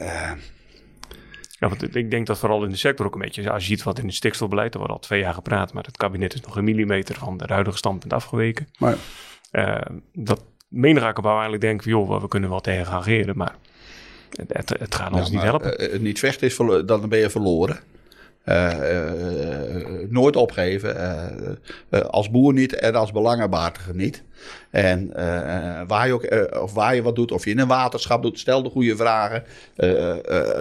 [1.59, 3.83] Ja, want ik denk dat vooral in de sector ook een beetje, als je ziet
[3.83, 6.57] wat in het stikstofbeleid, er wordt al twee jaar gepraat, maar het kabinet is nog
[6.57, 8.69] een millimeter van de huidige standpunt afgeweken.
[8.79, 8.97] Maar
[9.53, 9.81] uh,
[10.13, 13.57] dat menig akkerbouw eigenlijk denkt, joh, we kunnen wel tegen gaan regeren, maar
[14.47, 15.95] het, het, gaat ons ja, niet helpen.
[15.95, 17.81] Uh, niet vechten is, dan ben je verloren.
[18.49, 20.97] Uh, uh, nooit opgeven.
[21.91, 24.23] Uh, als boer niet en als belangenbehartiger niet.
[24.71, 25.13] En
[25.87, 28.63] waar, je ook, of waar je wat doet, of je in een waterschap doet, stel
[28.63, 29.45] de goede vragen.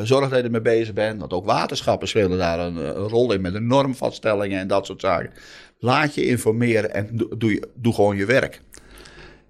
[0.04, 1.20] zorg dat je ermee bezig bent.
[1.20, 5.32] Want ook waterschappen spelen daar een, rol in met de normvaststellingen en dat soort zaken.
[5.80, 7.28] Laat je informeren en
[7.76, 8.62] doe gewoon je werk.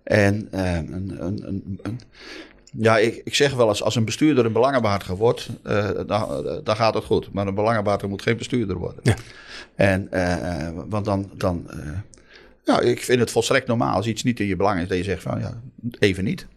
[0.03, 1.99] En een, een, een,
[2.79, 6.75] ja, ik, ik zeg wel eens, als een bestuurder een belangenbehartiger wordt, uh, dan, dan
[6.75, 7.33] gaat het goed.
[7.33, 8.99] Maar een belangenbehartiger moet geen bestuurder worden.
[9.03, 9.15] Ja.
[9.75, 11.69] En, uh, want dan, dan
[12.67, 15.03] ja, ik vind het volstrekt normaal als iets niet in je belang is, dat je
[15.03, 15.61] zegt van, ja,
[15.99, 16.47] even niet.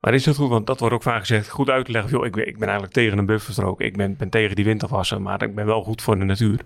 [0.00, 2.26] Maar is het goed, want dat wordt ook vaak gezegd, goed uit te leggen, joh,
[2.26, 5.54] ik, ik ben eigenlijk tegen een bufferstrook, ik ben, ben tegen die winterwassen, maar ik
[5.54, 6.60] ben wel goed voor de natuur.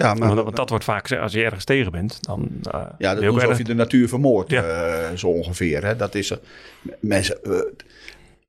[0.00, 2.48] Ja, maar, want, dat wordt vaak als je ergens tegen bent, dan.
[2.74, 4.64] Uh, ja, dat is alsof je de natuur vermoordt, ja.
[5.10, 5.84] uh, zo ongeveer.
[5.84, 5.96] Hè?
[5.96, 6.34] Dat is.
[7.00, 7.60] mensen, uh,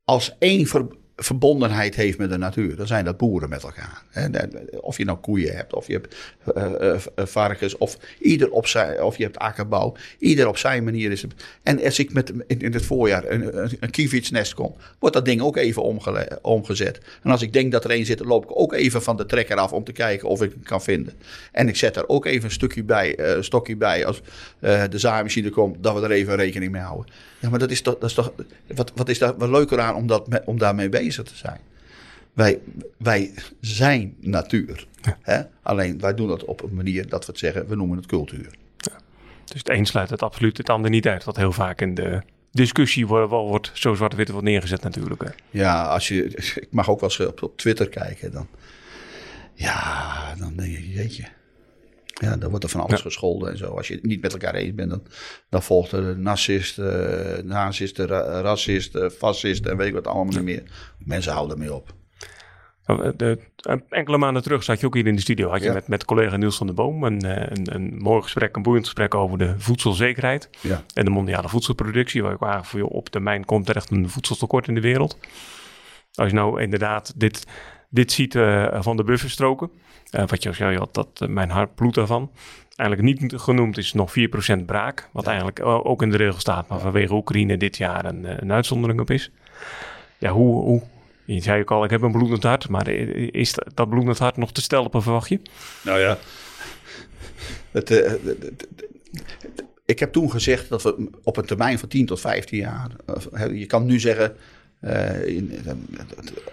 [0.03, 0.85] als één ver,
[1.23, 4.03] verbondenheid heeft met de natuur, dan zijn dat boeren met elkaar.
[4.81, 6.15] Of je nou koeien hebt, of je hebt
[6.55, 9.95] uh, uh, varkens, of ieder op zijn, of je hebt akkerbouw.
[10.19, 11.33] Ieder op zijn manier is het.
[11.63, 15.41] En als ik met, in, het voorjaar een, een, een kievitsnest kom, wordt dat ding
[15.41, 15.83] ook even
[16.41, 16.99] omgezet.
[17.23, 19.57] En als ik denk dat er één zit, loop ik ook even van de trekker
[19.57, 21.13] af om te kijken of ik hem kan vinden.
[21.51, 24.21] En ik zet er ook even een stukje bij, een stokje bij als
[24.59, 27.13] de zaaimachine komt, dat we er even rekening mee houden.
[27.41, 28.33] Ja, maar dat is toch, dat is toch
[28.75, 31.59] wat, wat is daar wat leuker aan om, dat, om daarmee bezig te zijn?
[32.33, 32.59] Wij,
[32.97, 34.87] wij zijn natuur.
[35.01, 35.17] Ja.
[35.21, 35.41] Hè?
[35.61, 38.49] Alleen wij doen dat op een manier dat we het zeggen, we noemen het cultuur.
[38.77, 38.99] Ja.
[39.45, 41.23] Dus het een sluit het absoluut het ander niet uit.
[41.23, 42.21] Wat heel vaak in de
[42.51, 45.23] discussie wordt, wordt zo zwart-wit wordt neergezet natuurlijk.
[45.23, 45.29] Hè.
[45.49, 46.23] Ja, als je,
[46.65, 48.31] ik mag ook wel eens op, op Twitter kijken.
[48.31, 48.47] Dan,
[49.53, 51.27] ja, dan denk je, jeetje.
[52.21, 53.05] Ja, dan wordt er van alles ja.
[53.05, 53.65] gescholden en zo.
[53.65, 55.03] Als je het niet met elkaar eens bent, dan,
[55.49, 60.33] dan volgt er narcist, uh, nazist, ra racist, uh, fascist en weet ik wat allemaal
[60.33, 60.63] niet meer.
[60.97, 61.93] Mensen houden ermee op.
[62.85, 63.39] Nou, de,
[63.89, 65.49] enkele maanden terug zat je ook hier in de studio.
[65.49, 65.73] Had je ja.
[65.73, 68.85] met, met collega Niels van der Boom een, eh, een, een mooi gesprek, een boeiend
[68.85, 70.49] gesprek over de voedselzekerheid.
[70.59, 70.83] Ja.
[70.93, 72.23] En de mondiale voedselproductie.
[72.23, 75.17] Waar ik waar voor je op termijn komt er echt een voedseltekort in de wereld.
[76.13, 77.45] Als je nou inderdaad dit,
[77.93, 79.69] dit ziet uh, van de bufferstroken.
[80.11, 82.31] Uh, wat je al zei, dat uh, mijn hart bloedt daarvan.
[82.75, 84.13] Eigenlijk niet genoemd is nog
[84.59, 85.09] 4% braak.
[85.11, 85.29] Wat ja.
[85.29, 89.09] eigenlijk ook in de regel staat, maar vanwege Oekraïne dit jaar een, een uitzondering op
[89.09, 89.31] is.
[90.17, 90.81] Ja, hoe, hoe,
[91.25, 94.51] je zei ook al, ik heb een bloedend hart, maar is dat bloedend hart nog
[94.51, 95.39] te stelpen, verwacht je?
[95.83, 96.17] Nou ja,
[97.71, 98.19] het,
[99.85, 102.89] ik heb toen gezegd dat we op een termijn van 10 tot 15 jaar,
[103.53, 104.35] je kan nu zeggen,
[104.81, 105.51] uh, in,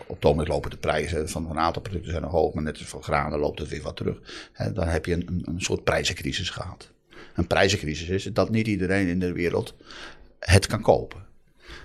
[0.06, 2.88] op het ogenblik lopen de prijzen van een aantal producten zijn hoog, maar net als
[2.88, 4.48] van granen loopt het weer wat terug.
[4.52, 6.90] He, dan heb je een, een soort prijzencrisis gehad.
[7.34, 9.74] Een prijzencrisis is dat niet iedereen in de wereld
[10.38, 11.26] het kan kopen.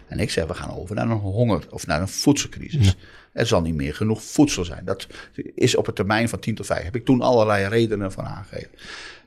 [0.07, 2.85] En ik zeg, we gaan over naar een honger of naar een voedselcrisis.
[2.85, 2.93] Ja.
[3.33, 4.85] Er zal niet meer genoeg voedsel zijn.
[4.85, 5.07] Dat
[5.55, 6.83] is op een termijn van 10 tot 5.
[6.83, 8.69] Heb ik toen allerlei redenen van aangegeven.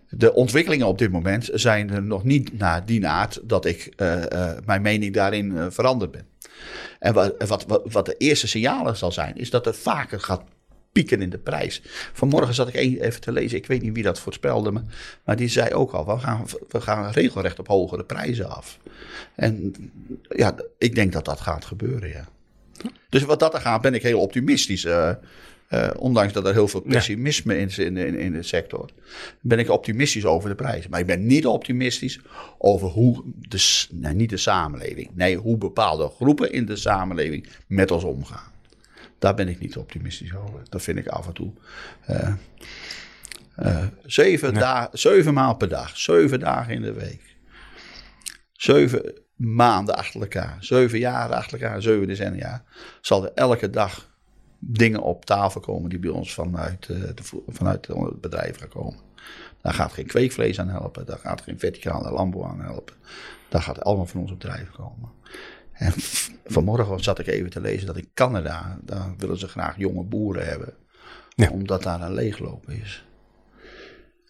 [0.09, 4.23] De ontwikkelingen op dit moment zijn er nog niet naar die aard dat ik uh,
[4.33, 6.27] uh, mijn mening daarin uh, veranderd ben.
[6.99, 10.43] En wat, wat, wat, de eerste signalen zal zijn, is dat het vaker gaat
[10.93, 11.83] pieken in de prijs.
[12.13, 14.83] Vanmorgen zat ik even te lezen, ik weet niet wie dat voorspelde
[15.25, 18.79] maar die zei ook al, we gaan, we gaan regelrecht op hogere prijzen af.
[19.35, 19.75] En
[20.29, 22.29] ja, ik denk dat dat gaat gebeuren, ja.
[23.09, 24.85] Dus wat dat er gaat, ben ik heel optimistisch.
[24.85, 25.11] Uh,
[25.71, 27.61] uh, ondanks dat er heel veel pessimisme ja.
[27.61, 28.91] is in, in, in de sector,
[29.41, 30.91] ben ik optimistisch over de prijzen.
[30.91, 32.21] Maar ik ben niet optimistisch
[32.59, 37.91] over hoe, de, nee, niet de samenleving, nee, hoe bepaalde groepen in de samenleving met
[37.91, 38.55] ons omgaan.
[39.19, 40.61] Daar ben ik niet optimistisch over.
[40.69, 41.53] Dat vind ik af en toe.
[42.11, 42.35] Uh,
[43.63, 44.87] uh, zeven, nee.
[44.93, 47.37] zeven maal per dag, zeven dagen in de week.
[48.53, 52.65] Zeven maanden achter elkaar, zeven jaren achter elkaar, zeven decennia.
[53.01, 54.15] Zal er elke dag
[54.69, 59.01] dingen op tafel komen die bij ons vanuit, uh, de, vanuit het bedrijf gaan komen.
[59.63, 62.95] Daar gaat geen kweekvlees aan helpen, daar gaat geen verticale landbouw aan helpen.
[63.49, 65.11] Daar gaat allemaal van ons bedrijf komen.
[65.73, 65.93] En
[66.45, 70.47] vanmorgen zat ik even te lezen dat in Canada, daar willen ze graag jonge boeren
[70.47, 70.75] hebben.
[71.51, 73.05] Omdat daar een leegloop is.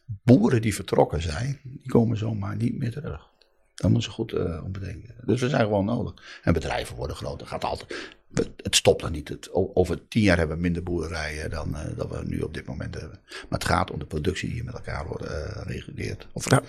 [0.06, 3.28] Boeren die vertrokken zijn, die komen zomaar niet meer terug.
[3.74, 5.14] Daar moeten ze goed uh, om bedenken.
[5.24, 6.40] Dus we zijn gewoon nodig.
[6.42, 7.46] En bedrijven worden groter.
[7.46, 8.15] Gaat altijd,
[8.62, 9.28] het stopt dan niet.
[9.28, 12.66] Het, over tien jaar hebben we minder boerderijen dan uh, dat we nu op dit
[12.66, 13.18] moment hebben.
[13.24, 15.30] Maar het gaat om de productie die je met elkaar wordt uh,
[15.64, 16.26] reguleert.
[16.32, 16.62] Of ja.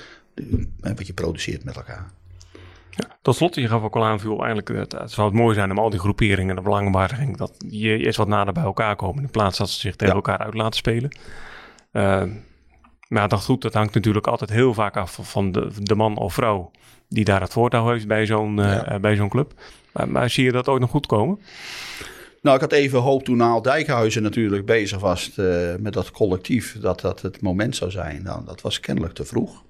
[0.79, 2.11] wat je produceert met elkaar.
[2.89, 5.71] Ja, tot slot, je gaf ook al aan, eigenlijk, het, het zou het mooi zijn
[5.71, 9.31] om al die groeperingen, de belangenbehartiging, dat je eerst wat nader bij elkaar komen in
[9.31, 11.17] plaats dat ze zich tegen elkaar uit laten spelen.
[11.91, 12.23] Uh,
[13.07, 16.33] maar dat goed, dat hangt natuurlijk altijd heel vaak af van de, de man of
[16.33, 16.71] vrouw
[17.09, 19.53] die daar het voortouw heeft bij zo'n uh, bij zo'n club.
[19.91, 21.39] Maar, maar, zie je dat ook nog goed komen?
[22.41, 26.79] Nou, ik had even hoop toen Naal Dijkhuizen natuurlijk bezig was uh, met dat collectief,
[26.79, 28.23] dat dat het moment zou zijn.
[28.23, 29.63] Nou, dat was kennelijk te vroeg.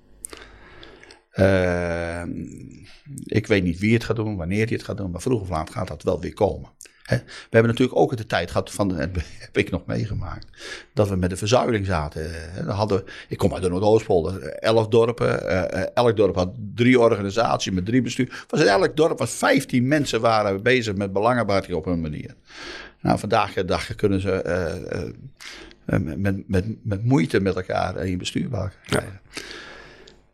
[1.34, 2.21] Uh,
[3.23, 5.50] ik weet niet wie het gaat doen, wanneer hij het gaat doen, maar vroeg of
[5.50, 6.69] laat gaat dat wel weer komen.
[7.08, 9.17] We hebben natuurlijk ook de tijd gehad, van, heb
[9.52, 10.48] ik nog meegemaakt,
[10.93, 12.32] dat we met de verzuiling zaten.
[12.56, 15.48] Dan hadden, ik kom uit de Noordoostpolder, elf dorpen.
[15.48, 18.46] Eh, eh, elk dorp had drie organisaties met drie bestuur.
[18.48, 22.36] Was in elk dorp was 15 mensen waren bezig met belangenbehartiging op hun manier.
[23.02, 24.43] Nou, vandaag de dag kunnen ze
[25.86, 29.20] uh, met, met, met moeite met elkaar in bestuur krijgen.
[29.32, 29.41] Ja.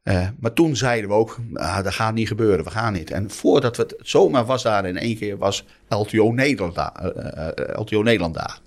[0.03, 3.11] Uh, maar toen zeiden we ook, ah, dat gaat niet gebeuren, we gaan niet.
[3.11, 7.47] En voordat we het zomaar was daar in één keer, was LTO Nederland, uh, uh,
[7.73, 8.59] LTO Nederland daar.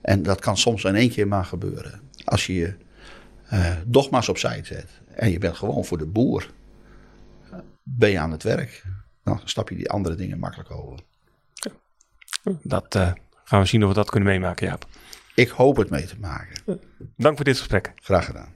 [0.00, 2.00] En dat kan soms in één keer maar gebeuren.
[2.24, 2.74] Als je je
[3.86, 6.50] dogma's opzij zet en je bent gewoon voor de boer,
[7.82, 8.82] ben je aan het werk.
[9.24, 11.00] Dan stap je die andere dingen makkelijk over.
[12.62, 12.98] Dat
[13.44, 14.86] gaan we zien of we dat kunnen meemaken, Jaap.
[15.34, 16.80] Ik hoop het mee te maken.
[17.16, 17.92] Dank voor dit gesprek.
[17.96, 18.52] Graag gedaan.